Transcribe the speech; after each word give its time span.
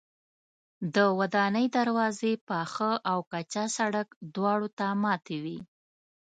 د 0.95 0.97
ودانۍ 1.19 1.65
دروازې 1.77 2.31
پاخه 2.49 2.91
او 3.11 3.19
کچه 3.31 3.63
سړک 3.77 4.07
دواړو 4.35 4.67
ته 4.77 4.87
ماتې 5.03 5.37
وې. 5.43 5.59